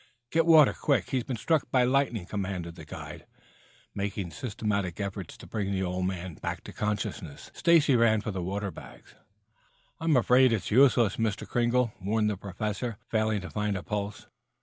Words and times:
"Get 0.31 0.47
water, 0.47 0.73
quick! 0.73 1.11
He's 1.11 1.23
been 1.25 1.37
struck 1.37 1.69
by 1.69 1.83
lightning!" 1.83 2.25
commanded 2.25 2.73
the 2.73 2.85
guide, 2.85 3.27
making 3.93 4.31
systematic 4.31 4.99
efforts 4.99 5.37
to 5.37 5.45
bring 5.45 5.71
the 5.71 5.83
old 5.83 6.07
man 6.07 6.33
back 6.33 6.63
to 6.63 6.73
consciousness. 6.73 7.51
Stacy 7.53 7.95
ran 7.95 8.21
for 8.21 8.31
the 8.31 8.41
water 8.41 8.71
bags. 8.71 9.13
"I 9.99 10.05
am 10.05 10.17
afraid 10.17 10.53
it 10.53 10.63
is 10.63 10.71
useless, 10.71 11.17
Mr. 11.17 11.47
Kringle," 11.47 11.93
warned, 12.01 12.31
the 12.31 12.35
Professor, 12.35 12.97
failing 13.09 13.41
to 13.41 13.51
find 13.51 13.77
a 13.77 13.83
pulse. 13.83 14.25